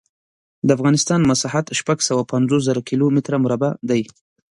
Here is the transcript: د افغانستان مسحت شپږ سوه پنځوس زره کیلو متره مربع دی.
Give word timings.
د 0.67 0.69
افغانستان 0.77 1.19
مسحت 1.31 1.65
شپږ 1.79 1.97
سوه 2.09 2.23
پنځوس 2.31 2.61
زره 2.67 2.81
کیلو 2.89 3.05
متره 3.15 3.37
مربع 3.45 3.71
دی. 3.89 4.01